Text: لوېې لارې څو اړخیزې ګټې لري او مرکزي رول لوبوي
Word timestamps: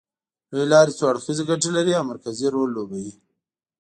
لوېې 0.51 0.65
لارې 0.71 0.93
څو 0.97 1.03
اړخیزې 1.11 1.43
ګټې 1.49 1.69
لري 1.77 1.91
او 1.99 2.03
مرکزي 2.11 2.47
رول 2.53 2.69
لوبوي 2.75 3.13